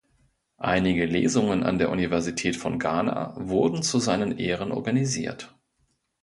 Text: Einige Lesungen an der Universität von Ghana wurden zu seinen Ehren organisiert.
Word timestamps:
Einige 0.57 1.05
Lesungen 1.05 1.61
an 1.61 1.77
der 1.77 1.91
Universität 1.91 2.55
von 2.55 2.79
Ghana 2.79 3.35
wurden 3.37 3.83
zu 3.83 3.99
seinen 3.99 4.35
Ehren 4.39 4.71
organisiert. 4.71 5.55